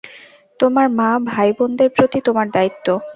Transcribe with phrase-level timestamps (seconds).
[0.59, 2.87] তোমার মা, ভাই-বোন দের প্রতি তোমার দায়িত্ব।